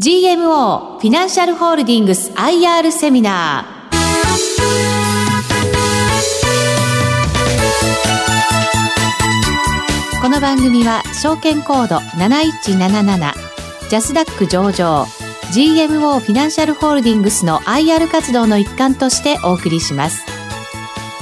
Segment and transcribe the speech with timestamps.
[0.00, 3.98] GMO フィナンシャルホールディングス IR セミナー。
[10.22, 13.32] この番組は証券コード7177
[13.90, 15.04] ジャスダック上場
[15.52, 20.24] GMO フィナンシャルホールディングスの IR 活動の一環としてお送りします。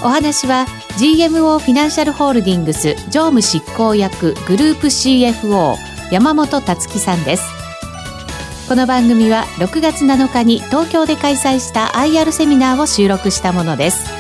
[0.05, 0.67] お話は
[0.99, 5.77] GMO フィナンシャルホールディングス常務執行役グループ CFO
[6.13, 7.56] 山本達樹さんです。
[8.69, 14.11] この番組は6月7日に東京で開催した IR セミナーを収録したものです。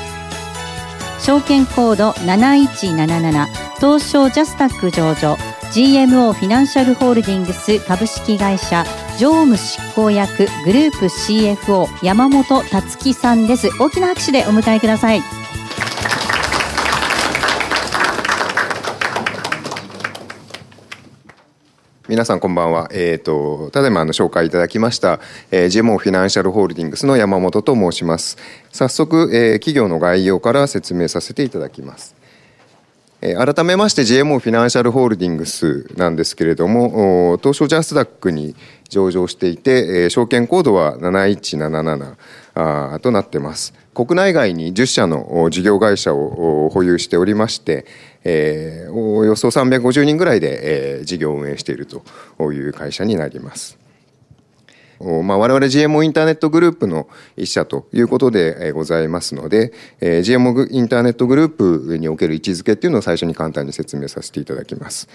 [1.19, 3.47] 証券コード7177
[3.79, 5.35] 東証ジャスタック上場
[5.73, 8.85] GMO フィナンシャルホールディングス株式会社
[9.19, 13.69] 常務執行役グループ CFO 山本達樹さんです。
[13.81, 15.23] 大きな拍手でお迎えください。
[22.09, 22.89] 皆さんこんばんは。
[22.93, 25.19] えっ、ー、と、ただいまの紹介いただきました、
[25.51, 28.39] えー、GMO フィナンシャルホールディングスの山本と申します。
[28.71, 32.15] 早速、えー、企業の概要から説明させていただきます。
[33.23, 38.55] えー、改めまして GMO フィナンシャルホールディングスなんですけれども、東証ジャスダックに
[38.89, 42.15] 上場していて、えー、証券コードは7177
[42.55, 43.75] あとなってます。
[43.95, 47.85] 国内外に10社の事業会社を保有しておりまして、
[48.29, 52.03] えー、およそ350人ぐらいで、えー、事業を運営していると
[52.53, 53.79] いう会社になります。
[54.99, 65.09] まあ、我々 GMO インターネットグループの一社ということでございますので、えー、GMO インターネットグループにおける位置づけっていうのを最初に簡単に説明させていただきます。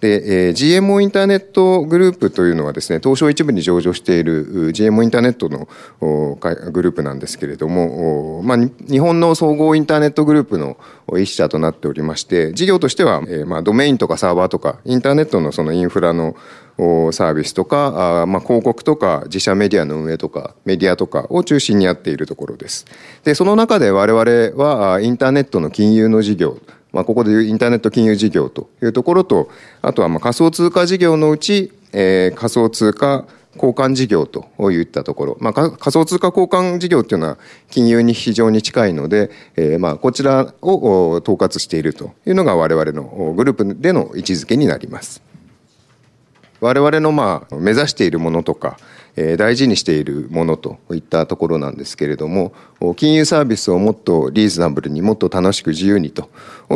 [0.00, 5.68] で、えー、GMO インターネットグループというのはですね、東証一部に上場している GMO インターネットの
[6.72, 10.76] グループなんですけれども、まあ、日本の総合インターネットグループの
[11.18, 16.36] 一社となっておりまして、事業としては、えー、まあ、ドメインとかサーバーとか、インターネットのそのインフラの
[16.76, 22.86] サービスとか、あまあ、広告とか自社メディアの運営とかメディアとかを中心にやっているところです。
[23.22, 26.58] で、その中で我々はインターネットの金融の事業、
[26.94, 29.48] まあ、ここでいうインターネット金融事業というところと、
[29.82, 37.38] あとはまあ仮想通貨事業のうち、えー、仮想通貨交換事業といったところ、まあ、仮想通貨交換事業っていうのは
[37.70, 45.20] 金融に非常に近いので、えー、まあこちらを統括しているというのが我々のグループでの位置づけになります。
[46.60, 48.78] 我々のまあ目指しているものとか、
[49.38, 52.52] 大事にしているものといったところなんですけれども
[52.96, 56.28] 金融サービスをもっとリーズナブルにもっと楽しく自由にと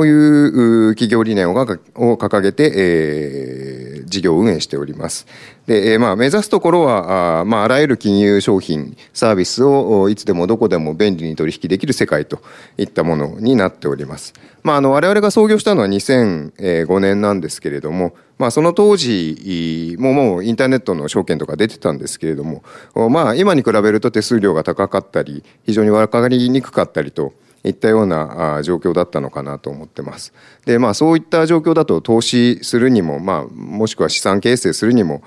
[0.04, 5.26] いう企業理念を掲げて、事業を運営しております。
[5.66, 12.40] で、まあ目指すところはあ,、まあ、あらゆる金融商品サービスをいつでもどこでも便利に取引できる世界と
[12.78, 14.32] いったものになっております。
[14.62, 22.62] まあ、あの我々が創業したのは2005年なんですけれどもまあ、その当時ももうインターネットの証券とか出てたんですけれども、
[23.10, 27.32] まあ、今に比べると手数料が高かったり非常に分かりにくかったりと
[27.64, 30.32] いったような状況だったのかなと思ってます。
[30.64, 35.22] でまあそういった状況だと投資するにも、まあ、もしくは資産形成するにも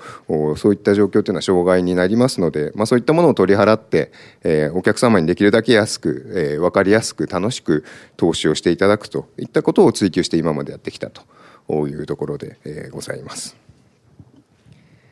[0.56, 4.12] そういった状況というのは障害になりますので、まあ、そういったものを取り払って、
[4.42, 7.84] えー、お客様にできるだけ安く、えー、分かりやすく楽しく
[8.16, 11.22] 投資をしていただくといったことを追求して今までやってきたと。
[11.68, 12.56] いうところで、
[12.90, 13.56] ございます。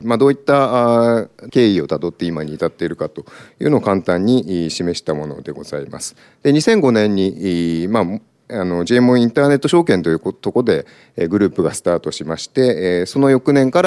[0.03, 3.27] まあ、どういった経緯をたどって今に至っているかと
[3.61, 6.17] いうのを簡単に示したものでございます。
[6.43, 8.05] で2005年に、まあ、
[8.53, 10.87] あの GMO インターネット証券というところで
[11.29, 13.83] グループがスタートしましてその翌年か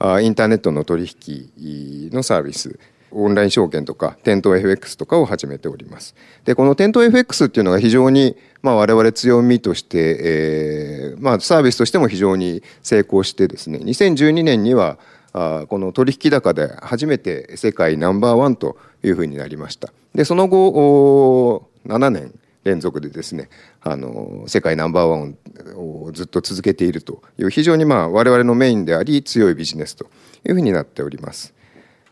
[0.00, 2.78] らインターネットの取引のサービス
[3.10, 6.14] オンライン証券とか店頭 FX とかを始めております。
[6.44, 14.98] でこの店頭 FX っていうのが非常にまあ我々強みとして、えーまあ、サービスとしても非常に成功してですね2012年には
[15.32, 19.92] あこの取引高で初めて世界ナンバーワンというふうになりました。
[20.14, 23.48] でその後7年連続でですね
[23.80, 25.36] あの世界ナンバーワン
[25.76, 30.06] をずっと続けているという非常にまあ我々のメインであり強いビジネスと
[30.46, 31.54] いうふうになっております。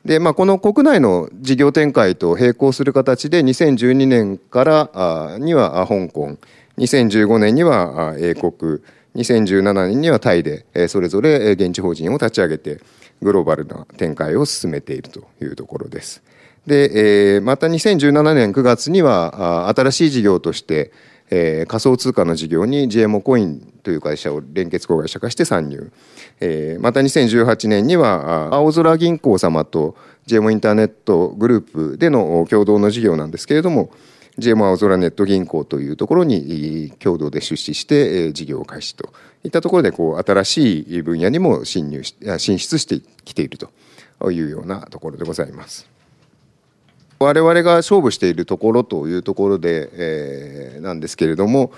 [0.07, 6.37] で、まあ、この国内の事業展開と並行する形で2012年からには香港
[6.79, 8.81] 2015年には英国
[9.17, 12.81] 2017年にはタイでそれぞれ現地法人を立ち上げて
[13.21, 16.23] グローバルな展開を進めているというところです。
[16.69, 20.93] で、また2017年9月には新しい事業として
[21.31, 25.93] えー、仮想通貨の事業に GMO コインという会社を連結子会社化して参入、
[26.41, 29.97] えー、また2018年には青空銀行様と
[30.27, 33.91] GMO インターネットグループでの共同の事業なんですけれども
[34.39, 39.13] GMO 青空ネット銀行というところに共同で出資して事業開始と
[39.45, 45.96] いったところでこう新しい分野にも進入し進出してきているというようなところでございます。
[47.19, 51.73] 我々が勝負しているところというところで、えー、なんですけれども、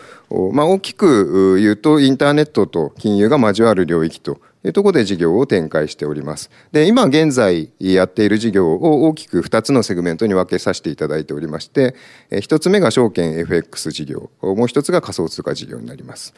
[0.52, 6.50] まあ、大きく言うとインターネットと金融が交わる領域というところで事業を展開しております。
[6.73, 11.94] で、今現在やっている事業を大きく2つのセグメントに分けさせていただいておりまして、
[12.31, 16.35] 1つ目が証券 FX 事業、もう1つが仮想通貨事業になります。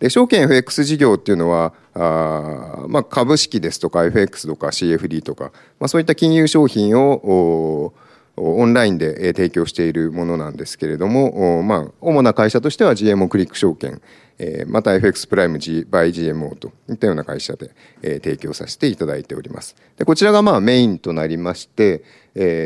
[0.00, 7.92] で証券 FX 事業っていうのはあ、まあ、株式ですとか FX とか CFD とか、まあ、そういった金融商品を
[8.36, 14.00] オンラインで提供しているものなんですけれども、まあ、主な会社としては GMO クリック証券、
[14.66, 17.70] また FX プライム G by GMO といったような会社で
[18.00, 19.76] 提供させていただいております。
[19.96, 22.02] でこちらがまあメインとなりまして、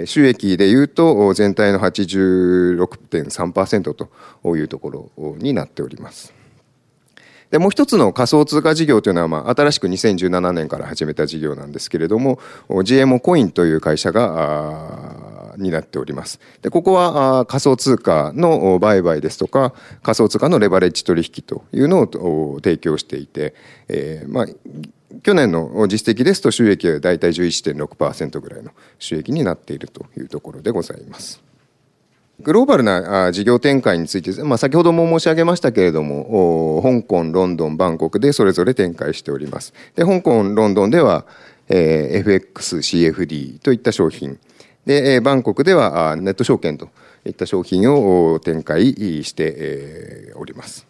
[0.06, 4.08] 収益でいうと全体の86.3%と
[4.56, 6.32] いうところになっております。
[7.50, 16.40] でもう一つの仮想通貨事業というのは、まあ、新しく2017年から始めた事業なんですけれども GMO コインという会社がになっております。
[16.62, 23.54] でここは仮想通貨の売買ですとか仮想通貨のレバレッジ取引というのを提供していて、
[23.88, 24.46] えー、まあ
[25.22, 31.42] 去年の実績ですと収益は大体11.6%ぐらいの収益になっているというところでございます。
[32.40, 39.72] グローバルな事業展開について、まあ、先ほども申し上げましたけれども香港ロンドンバンコクでそれぞれ展開しております。
[39.94, 41.24] で香港ロンドンでは、
[41.68, 44.38] えー、FXCFD といった商品
[44.86, 46.88] で、バンコクではネット証券と
[47.26, 50.86] いった商品を展開しております。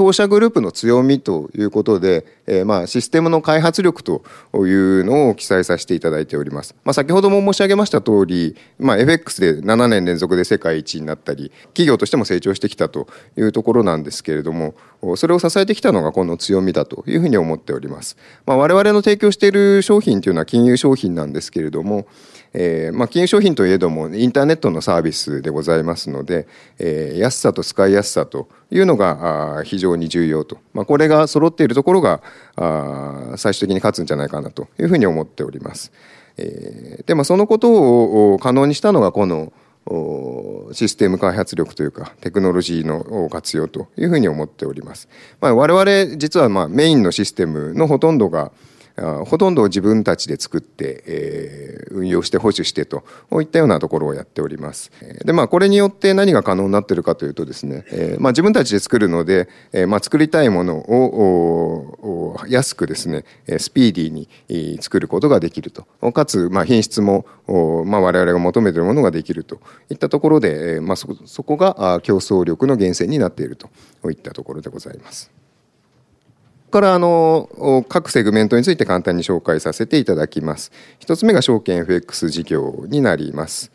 [0.00, 4.22] 当社グループの強みということで、えー、まあシステムの開発力と
[4.54, 6.74] いうのを記載させていただいております。
[6.84, 14.74] まあ、先ほども申し上げました通り、まあ、FX で7年連続で世界一になったり企業としても成長してきたというところなんですけれども
[15.16, 18.16] それを支えてきたのがこの強みだというふうに思っております。
[18.46, 22.06] まあ、我々の提供している商品というのは金融商品なんですけれども
[22.52, 26.48] えーまあ、金融商品といえどもインターネットのサービスでございますので、
[26.78, 32.22] えー、安さと使いやすさというのが非常に重要と、まあ、これが揃っているところが
[32.56, 35.92] あ最終的に勝つんじゃないかなというふうに思っております。
[36.36, 39.52] えー、でもそのことを可能にしたのがこの
[40.72, 45.08] システム開発力というかテクノロジーの活用というふうに思っております。
[45.40, 48.52] まあ、我々実はまあメインのシステムのほとんどが
[49.26, 53.04] ほとんど自分たちで作って、えー、運用して保守してと
[53.40, 54.90] いったようなところをやっております。
[55.24, 63.24] でまあこれによって何が可能になってるかというとですね、えーまあ、自分たちで作るので、えーまあ、作りたいものを安くですね
[63.58, 67.26] スピーディーに作ることができるとかつ、まあ、品質も、
[67.86, 73.70] まあ、我々が求めてるものができるといったところで、まあ、そそこが競争力の源泉になっていると
[74.10, 75.39] いったところでございます。
[76.70, 80.72] からあの各セグメントについて簡単に紹介させていただきます。
[80.98, 83.72] 一つ目が証券 FX 事業になります。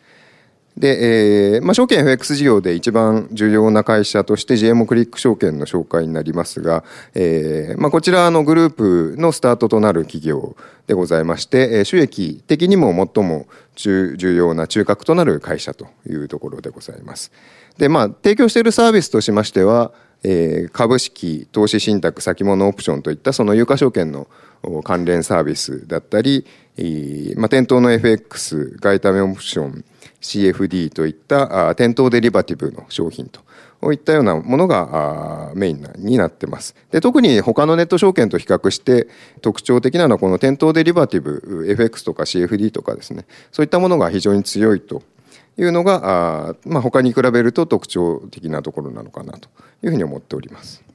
[0.77, 6.83] で、えーまあ、証券 FX 事業で一番重要な会社として JM クリック証券の紹介になりますが、
[7.13, 10.57] えーまあ、こちらのグループのスタートとなる企業
[10.87, 17.31] でございまして、収益的にも最も重要な中核となる会社というところでございます。
[17.77, 19.93] で、まあ、提供しているサービスとしましては、
[20.27, 24.27] えー、株式投資信託先物オプションといったその有価証券の
[24.83, 26.43] 関連サービスだったり、
[27.37, 29.85] まあ、店頭の FX 外為オプション
[30.21, 36.75] CFD といったあ店頭デリバティブの商品といったようなものがメインになってます。
[36.89, 39.07] で特に他のネット証券と比較して
[39.41, 45.03] 特徴的なのはこの店頭デリバティブ FX とか CFD とかですねそういったものが非常に強いと
[45.57, 49.49] いうのがあ、まあ、他に比べると特徴的なところなのかなと
[49.83, 50.85] いうふうに思っております。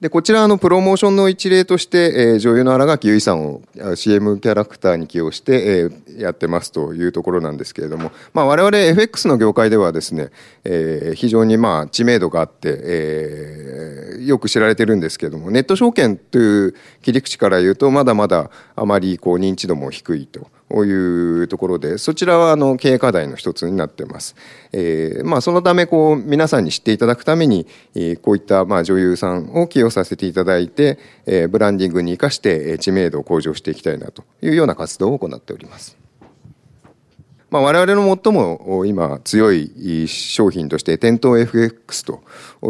[0.00, 10.30] でこちらのプロモーションの一例として、えー、女優の新垣結衣さんを CM キャラクターに起用して、えー、やってますというところなんですけれども、まあ、我々 FX の業界ではですね、
[10.64, 20.48] えー、非常にまあ知名度があって、えー、よく知られてるんですけれどもネット証券という切り口から言うとまだまだあまりこう認知度も低いと。
[20.86, 24.36] いうところでそちらはあの経営課題の一つになってます。
[24.72, 35.96] えー、まあそのためこう皆さんに知っていただくために、え、こういったまあ女優さんを起用させていただいて、え、ブランディングに生かして知名度を向上していきたいなというような活動を行っております。
[37.50, 42.22] まあ、我々の最も今強い商品として店頭 FX と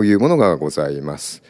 [0.02, 1.42] いうものがございます。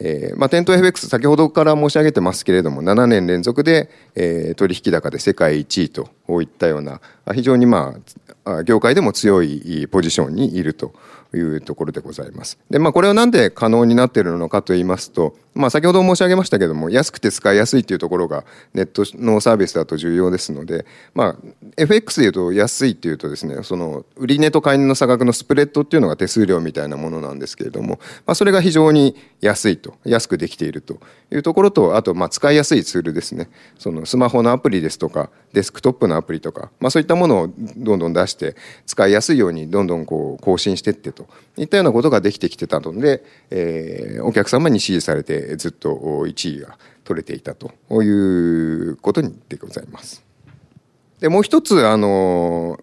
[0.00, 6.08] えーまあ、店頭 FX 先ほどから申し上げてますけれども7年連続で、えー、取引高で世界1位と
[6.42, 7.00] いったような
[7.32, 7.94] 非常にま
[8.44, 10.92] あ業界でも強いポジションにいると
[11.34, 12.58] いうところでございます。
[12.70, 18.44] で、まあ、これは何で可能になっているのかと言いますと、まあ、先ほど申し上げましたけども、安くて使いやすいというところが
[18.74, 20.84] ネットのサービスだと重要ですので、
[21.14, 21.36] まあ、
[21.76, 30.98] FX でいうと安いっていうとですね、その売値と買い値の差額のスプレッドっていうのが手数料みたいなものなんですけれども、まあ、それが非常に安いと、安くできていると
[31.30, 33.48] いうところと、あと、まあ、使いやすいツールですね。
[33.78, 38.56] そのスマホのアプリですとか、デスクトップのアプリとか、まあ、そういったものをどんどん出して
[38.86, 50.24] 使いやすいようにどんどんこう更新してってといったようなことができてきてたので、えー、お客様に支持されてずっと1位が取れていたということにでございます。
[51.20, 52.78] でもう一つあの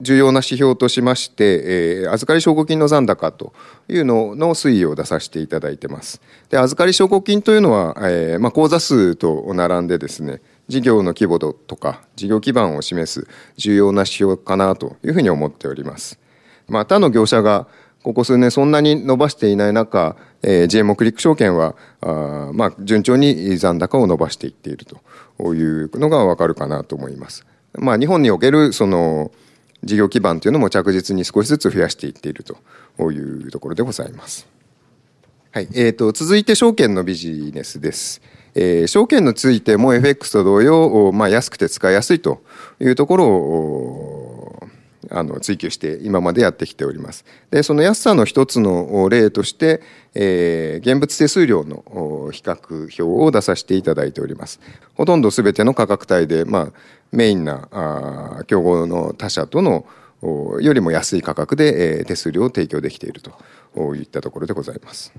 [0.00, 3.52] 重要な指標としまして、えー、預かり証拠金の残高と
[3.88, 6.20] いうのの推移を出させていただいてます。
[6.50, 16.18] で預かり証拠金というのは、えーまあ、口座数と並んでですね事業の規模とか事業基盤を示す重要な指標かなというふうに思っております。
[16.68, 17.68] まあ、他の業者が
[18.04, 27.46] ここ数年そんなに伸ばしていない中、えー、GMO クリック証券はあ、まあ、順調に残高を伸ばしていっているというのがわかるかなと思います。
[27.72, 29.32] まあ、日本におけるその
[29.82, 34.46] 事業基盤というのも着実に少しずつ増やしていっているというところでございます。
[35.50, 38.20] はい、えーと、続いて証券のビジネスです。
[38.54, 42.42] えー、証券についても FX と同様、まあ、安くて使いやすいと
[42.80, 44.13] いうところを
[45.10, 47.24] あの追求して今までやってきております。
[47.50, 49.82] でその安さの一つの例として、
[50.14, 54.60] えー、現物手数料の比較表を出させていただいております。
[54.94, 56.72] ほとんど全ての価格帯で、まあ、
[57.12, 59.86] メインなあ競合の他社との
[60.60, 65.12] よりも安い価格で、えー、手数料を提供できているといったところでございます。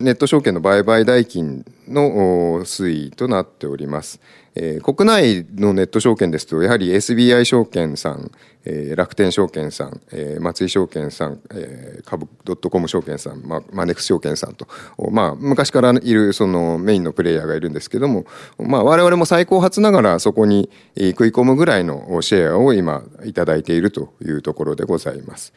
[0.00, 4.20] ネット証券の売買代金の推移となっております。
[4.56, 8.30] えー、国内のネット証券ですと、やはり SBI 証券さん、
[8.64, 14.66] えー、楽天証券さん、えー、松井証券さん、えー、株ドットコム証券さん、まあ、マネックス証券さんと、
[15.10, 18.26] まあ、昔からいるそのメインのプレイヤーがいるんですけども、
[18.58, 25.52] まあ、我々も最高発ながらそこに食い込むぐらいのシェアを今いただいているというところでございます。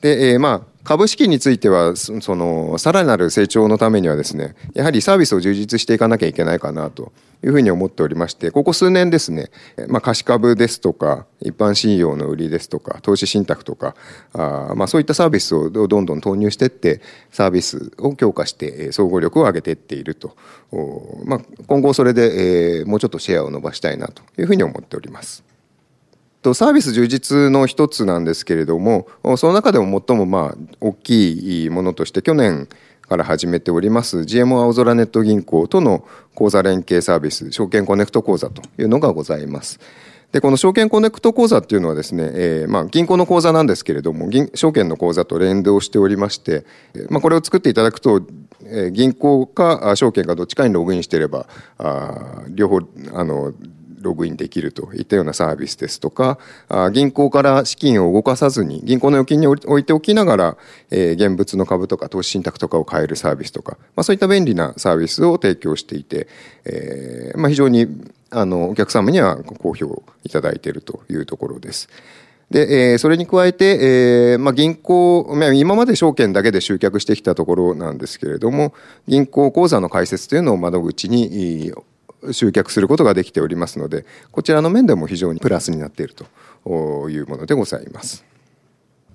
[0.00, 7.12] で、えー、まあ、株式については、その、さらなる成長のためにはですね、やはりサービスを充実していかなきゃいけないかなと
[7.44, 9.50] いうふうに思っておりまして、ここ数年ですね、
[9.88, 13.94] まあ、貸し株ですとか、一般信用の売りですとか、投資信託とか、
[14.32, 20.34] あまあ、そういったサービスをどんどん投入していって、サービスを強化して、総合力を上げていっていると。
[21.26, 25.49] まあ、今後それで、えー、もうちょっとシェアを伸ばしたいなというふうに思っております。
[26.42, 29.06] とサービス充実の一つなんですけれども
[29.36, 32.68] その中でも最もまあ大きいものとして去年
[33.08, 39.80] から始めております GMO 青空ネット銀行との口座連携サービス証券コネクト口座というのがございます。
[40.32, 46.64] でこの証券コネクト口座っていうのはですね、えー、まあ銀行の口座なんですけれども銀証券の口座と連動しておりまして、
[47.08, 48.22] まあ、これを作っていただくと、
[48.64, 51.46] えー、銀行か証券かどっちかにログインしていれば
[51.78, 52.78] あ両方
[53.12, 53.52] あの
[54.00, 56.38] ログインできるといったようなサービスですとか、
[56.92, 60.56] 銀行から資金を動かさずに、銀行の預金に置いておきながら、
[60.90, 66.28] え現物の株とか投資信託とかを買えるサービスとか、まあ、そういった便利なサービスを提供していて、
[66.64, 67.86] えー、まあ、非常に
[68.30, 71.88] あのお客様には好評いただいているというところです。
[72.50, 78.74] で、えー、それに加えて、えーまあ、銀行、今まで証券だけで集客してきたところなんですけれども、
[79.06, 81.72] 銀行口座の開設というのを窓口に
[82.32, 88.24] 集客することができておりますのでこちらの面でも非常にプラスになっているというものでございます。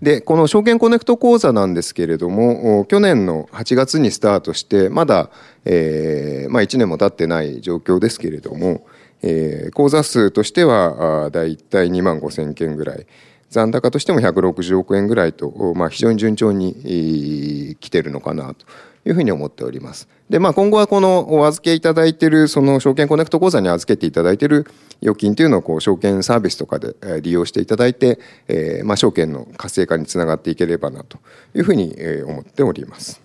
[0.01, 5.29] でこの証券コネクト講座なんですけれども去年の8月にスタートしてまだ、
[5.63, 8.85] えーまあ、1年も経ってない状況ですけれども、
[9.21, 13.07] えー、口座数としてはだいたい2万5千件ぐらい
[13.49, 18.65] 残高としても160億円ぐらいと、まあ、非常に順調に来てるのかなと
[19.05, 20.07] いうふうに思っております。
[20.29, 24.65] で、まあ、今後はこのお預けいただいている、その証券コネクト口座に預けていただいている
[25.01, 31.19] 預金というのを、こう、証券サービスとかで利用していただいて、えー、まあ、証券の活性化につながっていければな、と
[31.53, 31.95] いうふうに
[32.25, 33.21] 思っております。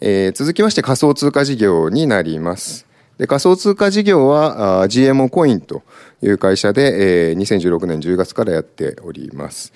[0.00, 2.86] えー、続きまして仮想通貨事業になります。
[3.18, 5.82] で仮想通貨事業は GMO コインと
[6.22, 9.72] いう会社で、2016年10月からやっております。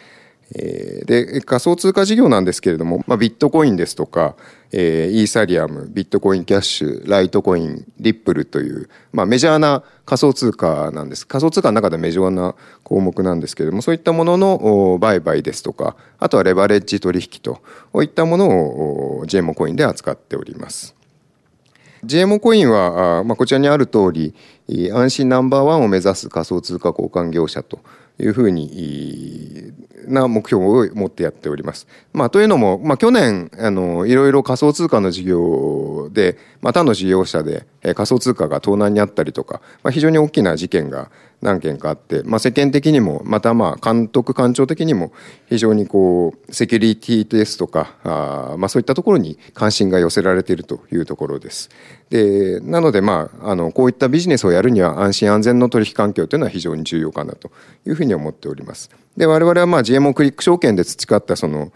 [0.55, 4.37] えで仮想通貨事業なんですけれども、まあ、ビットコインですとか、
[4.71, 17.61] えー、イーサリアムビットコインキャッシュライトコインリップルという、まあ、メジャーな仮想通貨なんです仮想通貨の中でメジャーな項目なんですけれどもそういったものの売買ですとかあとはレバレッジ取引と
[18.03, 20.95] いったものを JMO コインで扱っております。
[22.05, 24.35] JMO コインは、まあ、こちらにある通り、
[24.93, 27.81] 安心ナンバーワンを目指す仮想通貨交換業者と
[28.19, 29.73] いうふうに
[30.07, 31.87] な目標を持ってやっております。
[32.13, 41.11] まあ、というのも、まあ、去年あのいろいろ仮想通貨の事業で、まあ、他の事業者で仮想通貨が盗難にあったりとか、まあ、非常に大きな事件が
[41.43, 45.13] 何件かあって、まあ、世間的にもまたまあ監督官庁的にも
[45.49, 51.71] 非常にこうセキュリティテスとかあ、まあ、そういったところに関心が寄せられているというところです。
[52.11, 57.51] でなので、まあ、あのこういったビジネスをやるには安心安全の取引環境というのは非常に重要かなと
[57.87, 58.91] いうふうに思っております。
[59.17, 61.73] で我々はまあ GMO クリック証券で培ったその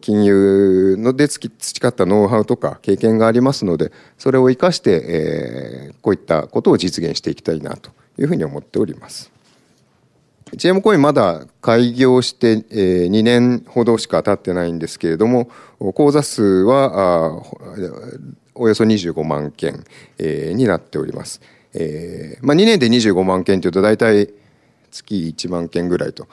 [0.00, 9.30] 金融ので培ったノウハウとか経験がありますのでそれを生かして、えー、こういったことを実現していきたいなというふうに思っております。
[10.52, 15.48] GM コインまだ開業して2年ほどしか経ってないんですけれども
[15.94, 17.42] 口座数は
[18.54, 19.84] およそ25万件
[20.18, 21.40] になっております。
[21.72, 24.28] えーまあ、2年で25万件というと大体
[24.92, 26.28] 月1万件ぐらいと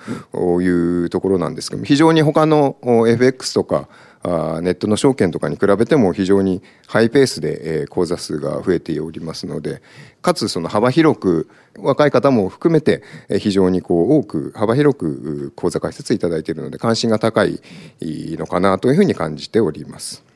[0.62, 3.90] いうところなんですけど非常に他の FX とか
[4.24, 9.82] ネットの証券とかに比べても非常にハイペースで口座数が増えておりますので
[10.22, 13.01] かつその幅広く若い方も含めて
[13.40, 17.62] 非常にこう多く幅広く口座開設いただいているので関心が高い
[18.01, 20.31] のかなというふうに感じております。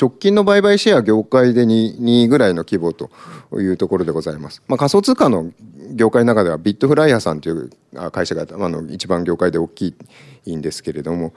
[0.00, 3.10] 直近の売買シェア業界で 2, 2ぐらいの規模と
[3.60, 4.62] いうところでございます。
[4.68, 5.52] まあ、仮想通貨の
[5.94, 7.70] 業界の中ではビットフライヤーさんという
[8.12, 9.94] 会社があの一番業界で大き
[10.44, 11.32] いんですけれども、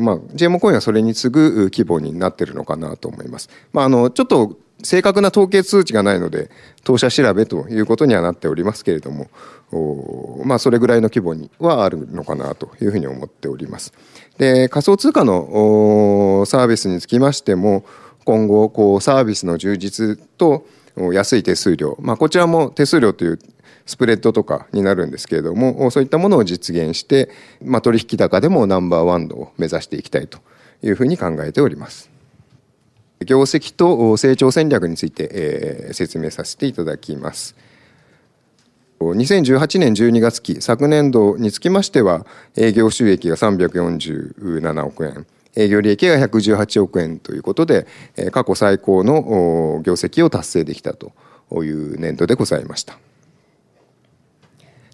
[0.00, 3.48] まあ、GM コインはそれに次ぐ規模になってるのかなと思います。
[3.72, 6.50] まあ、あのちょっと正確な統計数値がないので
[6.84, 9.28] 当社調べということにはなっておりますけれども
[10.44, 13.92] まあそれぐらいの規模にはあるのかなというふうに思っております。
[14.38, 17.84] で仮想通貨のサービスにつきましても
[18.24, 20.66] 今後こうサービスの充実と
[21.12, 23.38] 安い手数料、まあ、こちらも手数料という
[23.86, 27.30] スプレッドとかになるんですけれどもそういったものを実現して、
[27.64, 30.38] まあ、取引高でもナンバーワンを目指していきたいと
[30.82, 32.11] いうふうに考えております。
[33.24, 37.56] 業績と成長戦略について、えー、説明させていただきます。
[39.00, 42.24] 2018年12月期昨年度につきましては
[42.56, 47.86] 営業収益が347億円営業利益が118億円ということで
[48.30, 51.12] 過去最高の業績を達成できたと
[51.64, 52.98] いう年度でございました。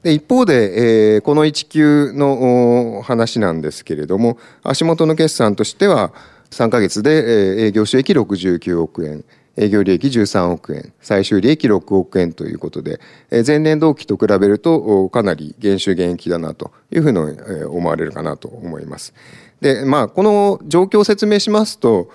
[0.02, 6.12] で一方で、えー、この1級の話なんですけれども足元の決算としては
[6.50, 9.24] 3か月で営業収益69億円
[9.56, 13.00] 営業利益13億円最終利益6億円ということで
[13.44, 17.18] 前年同期と比べるとかなり減収減益だなというふうに
[17.64, 19.14] 思われるかなと思います。
[19.60, 22.10] でまあこの状況を説明しますと、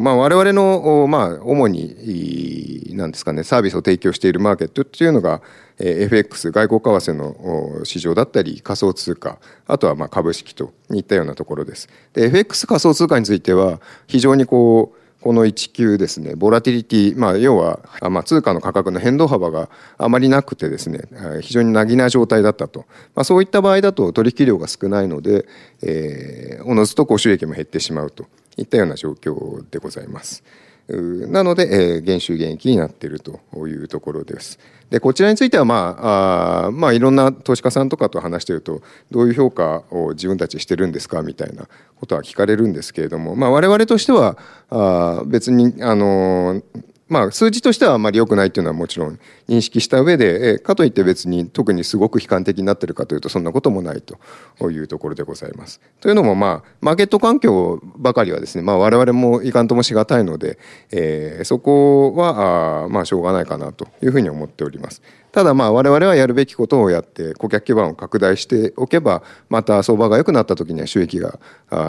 [0.00, 5.40] まあ、我々の、まあ、主に何ですかねサービスを提供しているマーケットっていうのが
[5.78, 11.88] FX 外国為替の市場だったり仮想通貨あとはまあ株式といったようなところです。
[12.12, 21.00] で FX 仮想通貨については非常にこうこの1級ですねボラティリティ、まあ、要は、まあ、通貨の価格の変動幅があまりなくてですね
[21.40, 22.84] 非常になぎな状態だったと、
[23.16, 25.44] まあ、そういった場合だと取引量が少ないので、
[25.82, 30.44] えー、おのずとこう収益も減ってしまうといったような状況でございます。
[30.88, 34.58] なので、えー、減収減益になっているというところです。
[34.90, 44.38] でこちらについては、まああまあ、いろんな投資家さんとかと話しているとどういう評価を自分たちしてるんですかみたいなことは聞かれるんですけれども、まあ、我々としては
[44.70, 46.62] あ別にあの
[47.08, 55.80] まあ、数字としてはあまり良くないというのはもちろん認識した上でかといって別に特にすごく悲観的になってるかというとそんなこともないというところでございます。
[56.00, 60.58] というのもまあマーケット環境ばかりはですね、まあ、我々もいかんともしがたいので、
[60.90, 65.00] えー、そこはあまあしょうがないかなというふうに思っております。
[65.36, 71.38] ただまあ我々はやるべきことをやって顧客基盤を拡大しておけばまた相場が良くなった時には収益が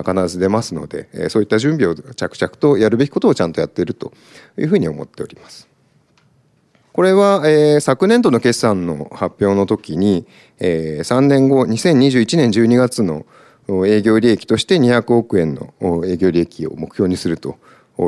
[0.05, 4.11] 必ず出ますのでそういった準備を着々とやるべきことをちゃんとやっていると
[4.57, 5.69] いうふうに思っております。
[6.91, 10.27] これは、え、昨年度の決算の発表の時に、
[10.59, 13.25] え、3年後2021年12月の
[13.85, 15.73] 営業利益として200億円の
[16.05, 17.55] 営業利益を目標にすると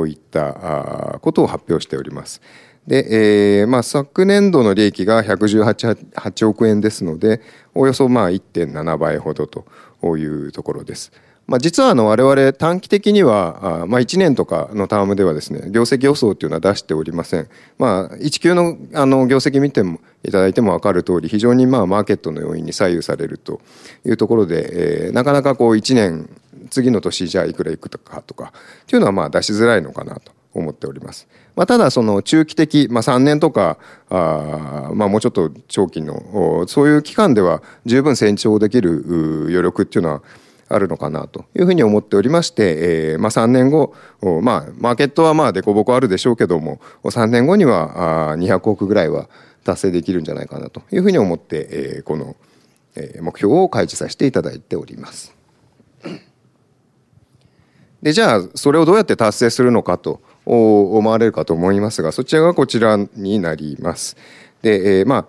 [0.06, 2.42] いったことを発表しております。
[2.86, 7.40] で、えーまあ、昨年度の利益が118億円ですので
[7.74, 9.66] およそまあ1.7倍ほどと
[10.16, 11.12] いうところです。
[11.46, 17.48] まあ、実はあの我々短期的にはまあ1年とかのタームではですね業績予想というのは出しておりません。
[17.76, 23.60] まあ、1級のあの業績見てもいただいても分かる通り非常にまあマーケットの要因に左右されると
[24.06, 26.30] いうところで、えー、なかなかこう1年
[26.70, 31.26] 次の年じゃあいくらいくかとかっていうのはまあ出しづらいのかなと思っております。
[31.60, 33.76] まあ、ただその中期的、まあ、3年とか
[34.08, 39.04] あ、まあ、もうちょっと長期のそういう期間では十分成長できる
[39.48, 40.22] 余力っていうのは
[40.70, 43.94] あるのかなというふうに思っておりまして、えーまあ、3年後、
[44.40, 49.28] まあ、マーケットはまあ凸凹あるでしょうけども3年後にはあ200億ぐらいは
[49.62, 52.36] 達成できるんじゃないかなというふうに思って、えー、この
[53.20, 55.36] 目標を開示させていただいております。
[58.00, 64.16] でじゃあそれをどうやって達成するのかと思われるかと思いますがそちらがこちらになります。
[64.62, 65.26] で、えー、ま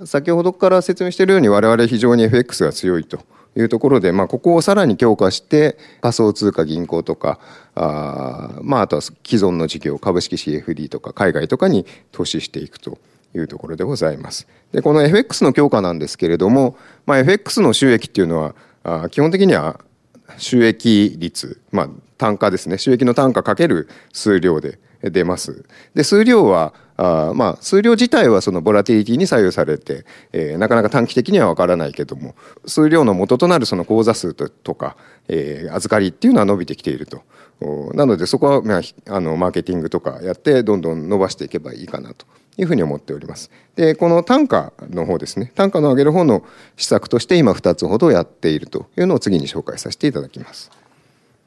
[0.00, 3.20] あ先ほどから説明しているように我々非常に FX が強いと
[3.56, 7.38] いうところで、まあ、ここをさらに強化して仮想通貨銀行とか
[7.74, 12.98] あ,、まあ、あとは既存の事業株式 CFD とか海外とかに投資していくと
[13.34, 14.46] いうところでございます。
[14.72, 16.76] でこの FX の強化なんですけれども、
[17.06, 19.80] まあ、FX の収益っていうのはあ基本的には
[20.36, 25.64] 収益率、まあ、単価ですね収益の単価かける数量で出ます。
[25.94, 32.34] で数量はあまあ数量自体はそのボラティリティに左右されて、えー、なかなか短期的には分からないけども
[32.66, 34.96] 数量の元となるその口座数とか、
[35.28, 37.22] えー、預かりっていうのは伸びてきていると
[37.94, 38.80] なのでそこは、まあ、
[39.14, 42.26] あのマーケティングとかやってどんどん伸ばしていけばいいかなと
[42.58, 43.50] いうふうに思っております。
[43.76, 46.44] でこの単価の方ですね単価の上げる方の
[46.76, 50.70] 施策として今2つほどやっているというのを次に紹介させていただきます。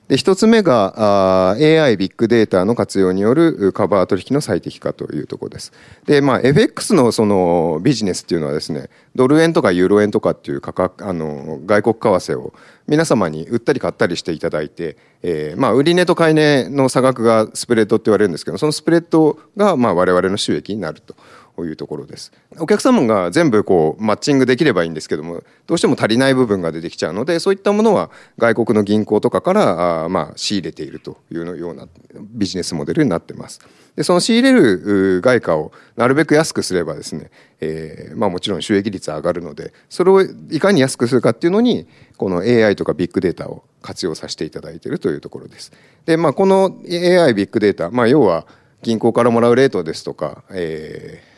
[0.09, 5.71] で1つ目が AI ビッグデータの活用によるカバー取引の最適化というところです。
[6.07, 12.53] で、まあ、FX のそのビジネスっていうのはですねドル円とかユーロ円とかっていう価格あの外国為替を
[12.87, 21.15] 皆様に売ったり買ったりしていただいて、えー、まあ売値と買い値の差額がスプレッドって言われるんですけどそのスプレッドがまあ我々の収益になると。
[21.59, 22.31] こういうところです。
[22.57, 31.85] お客様が全部こうマッチングできればいいんですけどもどうしても足りない部分が出てきちゃうのでそういったものは外国の銀行とかからあまあ仕入れているというような
[32.17, 33.59] ビジネスモデルになってます。
[33.97, 45.73] でその仕入れる外貨をなるべく安くすればですね、えー、まあもちろん収益率は上がるのでそれをいかに安くするかっていうのにこの AI とかビッグデータを活用させていただいているというところです。
[46.05, 48.47] でまあこの AI ビッグデータまあ要は
[48.81, 51.28] 銀行からもらうレートですとか、えー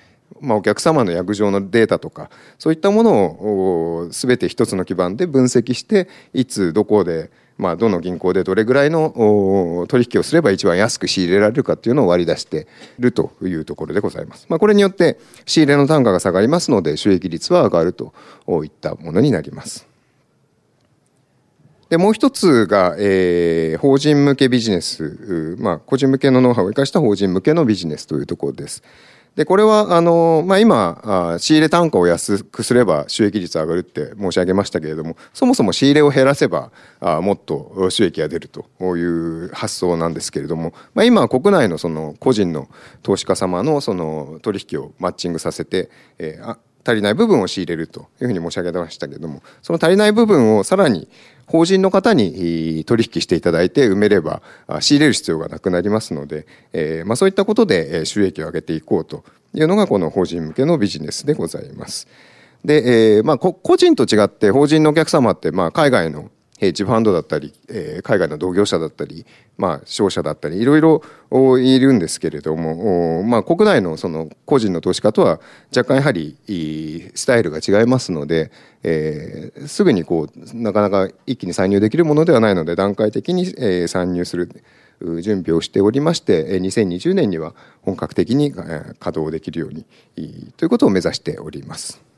[0.42, 14.48] まあ、お客様の約定のデータとかそういったものを全て一つの基盤で分析していつどこで、まあ、どの銀行でどれぐらいの取引をすれば一番安く仕入れられるかっていうのを割り出しているというところでございます。
[14.50, 18.14] まあ、これによって仕入れの単価が下がりますので収益率は上がると
[18.64, 19.92] いったものになります。
[21.92, 28.82] でもう一つが、えー、法人向けビジネス、まあ、個人向けのノウハウを生かした法人向けのビジネスというところです。
[29.36, 38.66] でこれはあの、まあ、今仕入れ単価を安くすれば収益率上がるって申し上げましたけれどもそもそも仕入れを減らせばあもっと収益が出ると
[38.98, 42.68] いう発想なんですけれども、まあ、今国内のその個人の
[43.04, 45.90] 投資家様のその取引をマッチングさせて、
[46.20, 51.08] えー、足りない部分を仕入れるというふうに申し上げましたけれどもその足りない部分をさらに
[51.52, 54.42] 法人の方に取引していただいて埋めれば
[54.80, 62.08] 仕入れる必要がなくなりますので、えー、まあ、そういったことで収益を上げていこうというのがこの法人向けのビジネスでございます。
[62.64, 69.26] で、えー、まあ、個人と違って法人のお客様ってまあ海外のヘッジファンドだったり、えー、海外の同業者だったり、
[69.58, 71.02] まあ、商社だったりいろいろ
[71.58, 75.40] いるんですけれども、まあ、国内のその個人の投資家とは
[75.76, 76.38] 若干やはり
[77.16, 78.52] スタイルが違いますので、
[78.84, 84.64] えー、すぐにこうなかなか一気に参入できるものではないので段階的に、えー、参入する
[85.24, 89.84] 準備をしておりまして2020年には本格的に稼働できるように
[90.58, 92.11] ということを目指しております。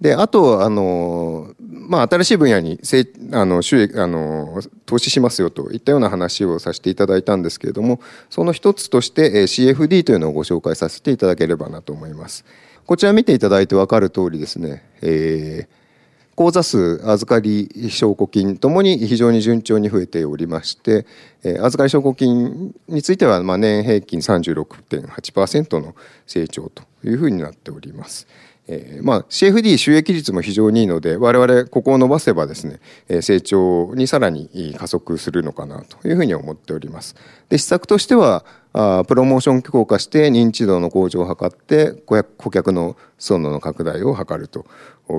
[0.00, 12.44] であとあの、まあ、新しい分野にせあの収益あの投資しますよといったような話をさせていただいたんですけれどもその一つとしてえ CFD というのをご紹介させていただければなと思います。
[12.86, 21.06] こちら見ていただいて分かる通りですね、えー、口座数預かり証拠金ともに非常に順調に増えておりまして、
[21.42, 25.94] え、預かり証拠金についてはまあ年平均36.8%の
[26.26, 28.26] 成長というふうになっております。
[28.66, 32.80] えーまあ、CFD 収益率も非常にいいので我々ここを伸ばせばですね
[33.20, 37.14] 成長にさらに加速するのかなというふうに思っております。
[37.50, 44.64] で施策としてはあプロモーション強化して認知度の向上を図って顧客の損度の拡大を図ると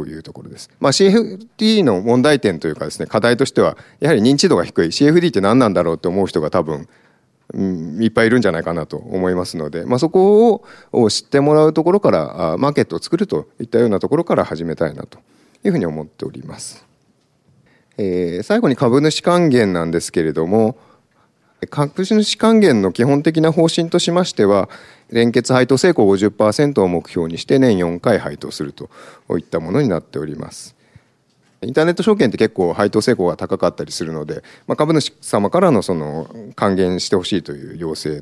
[0.06, 0.70] いうところです。
[0.80, 6.90] まあ、CFD の問題点というかですね課題としてはやはり認知度が低い CFD って何なんだろうって思う人が多分
[7.56, 15.20] うん、いっぱいいるんじゃないかなと思いますので、まあ、そこを知ってもらうところからマーケットを作るといったようなところから始めたいなと
[15.64, 16.86] いうふうに思っております。
[17.98, 20.78] えー、最後に株主還元なんですけれども
[21.70, 24.70] 株主還元の基本的な方針としましては
[25.10, 28.90] 連結配当成功50%を目標にして年4回配当すると
[29.38, 30.76] いったものになっております。
[31.66, 38.22] インターネット証券って結構配当成功が高かったりするので、まあ、株主様からのその還元してほしいという要請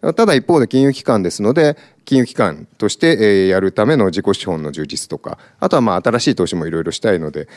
[0.00, 7.48] とただ一方で金融機関ですので金融機関としてやるための自己資本の充実とかあとはまあ新しい投資もいろいろしたいので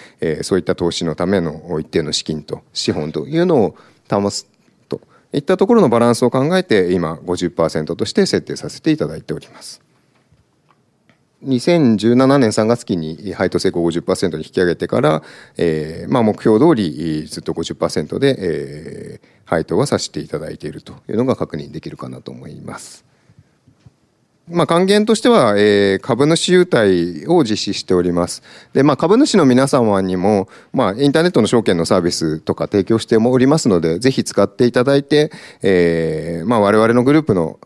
[0.43, 3.75] そういった投資のための一定の資金と資本というのを
[4.09, 4.47] 保つ
[4.89, 5.01] と
[5.33, 9.86] いったところのバランスを考えて今50%として設定させていただいております。
[11.45, 15.23] 2017年3月期に配当成功50%に引き上げてから、
[15.57, 23.05] えーまあ、目標通りずっと50%で、えー、配当はさせていただいているというのが確認できるかなと思います。
[24.49, 28.43] まあ、還元としては、えー、株主優待を実施しております。
[28.71, 35.31] で、まあ、株主の皆様にも、まあ、インターネットの証券のサービスとか提供しておりますので、ぜひ使っていただいて、
[35.63, 37.59] えー、まあ、我々のグループの、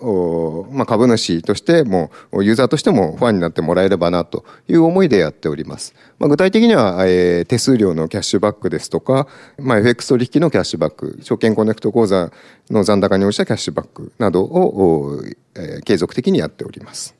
[0.71, 5.93] まあ、株主としても、ユーザーとしてもファンになってもらえればな、という思いでやっております。
[6.17, 9.27] まあ、具体的には、えー、手数料のキャッシュバックですとか、
[9.59, 12.31] まあ、FX 取引のキャッシュバック、証券コネクト口座
[12.71, 15.21] の残高に応じたキャッシュバックなどを、
[15.55, 17.15] えー、継続的にやっております。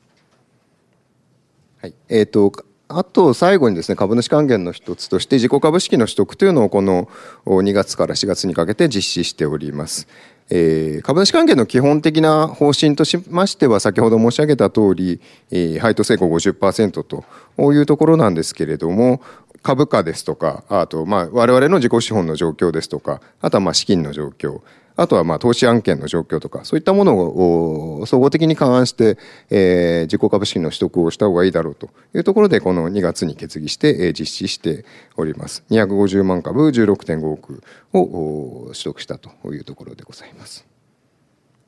[1.80, 2.52] はい、えっ、ー、と
[2.94, 7.08] あと最後にですね株主還元の一つとして自己株式の取得というのをこの
[7.46, 10.06] 2月から4月にかけて実施しております。
[10.50, 17.24] えー、株主還元の基本的な方針としましては先ほど申し上げた通り、えー、配当成功50%と
[17.72, 19.22] いうところなんですけれども
[19.62, 24.60] 株価ですとかあとまあ我々の自己資本の状況ですとかあとはまあ資金の状況
[24.96, 29.18] あとはまあ投資案件の状況とかそういったものを総合的に勘案して、
[29.50, 34.84] えー、自己株式の取得をした方がいいだろうというところでこの2月に決議して、実施して
[35.16, 40.66] おります250万株16.5億を取得したというところでございます。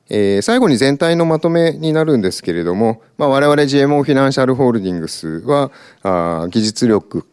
[0.09, 5.71] えー、最後に全体のまとめになるんですけれども、まあ、我々 GMO フィナンシャルホールディングスは
[6.03, 7.25] あ技術力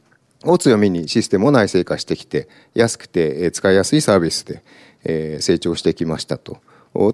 [0.45, 4.63] を強みにシステムを内製化してきて安くて使いやすいサービスで、
[5.05, 6.59] え成長してきましたと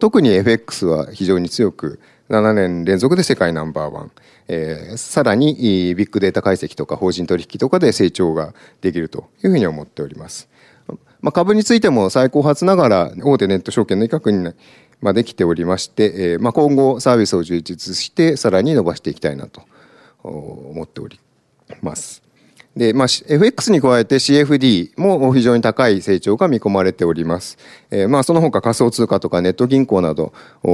[0.01, 4.11] 特に FX は非常に強く7年連続で世界ナンバーワン、
[4.48, 10.48] えー、さらにビッグデータ解析とか法人取引とかで成長ができるというふうに思っております。
[11.20, 14.55] まあ、株についても最高発ながら大手ネット証券の威嚇に
[15.01, 19.62] まできておりまして、えーまあ、今後サービスを充実してさらに伸ばしていきたいなと
[20.22, 21.18] 思っており
[21.83, 22.27] ます。
[22.76, 27.59] で、まあ、FX に加えて CFD も非常に高い成長が見込まれております。
[27.90, 30.33] えー、まあ、その他仮想通貨とかネット銀行など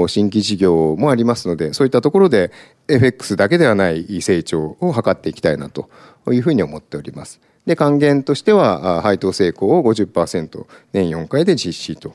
[0.08, 2.52] 新規事業もありますので、そういったところで
[2.88, 5.88] FX だけではない成長を図っていきたいなと
[6.30, 7.40] いうふうに思っております。
[7.66, 12.14] で、還元としては配当成功を50%年4回で実施と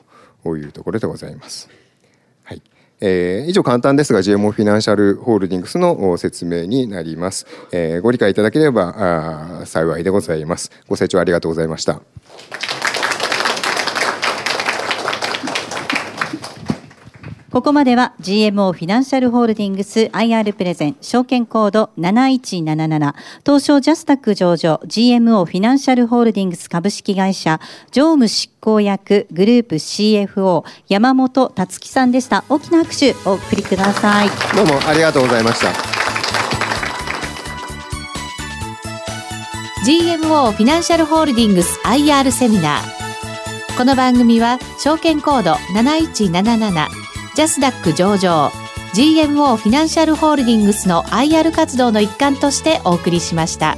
[0.56, 1.68] いうところでございます。
[3.00, 10.70] えー、以上簡単ですが GMO フィナンシャルホールディングスの説明になります、えー、ご理解いただければ幸いでございます。
[10.88, 12.00] ご清聴ありがとうございました。
[17.50, 27.58] ここまでは GMO フィナンシャルホールディングス IR プレゼン証券コード7177東証ジャスタック上場 GMO フィナンシャルホールディングス株式会社
[27.90, 32.44] 常務執行役グループ CFO 山本達樹さんでした。
[32.48, 34.28] 大きな拍手お送りください。
[34.54, 35.70] どうもありがとうございました。
[39.84, 43.76] GMO フィナンシャルホールディングス IR セミナー。
[43.76, 46.99] この番組は証券コード7177
[47.34, 48.50] ジャスダック上場
[48.94, 53.76] GMO フィナンシャルホールディングスの IR 活動の一環としてお送りしました。